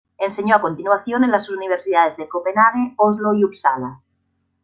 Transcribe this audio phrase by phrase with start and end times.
[0.17, 4.01] Enseñó a continuación en las universidades de Copenhague, Oslo y Upsala.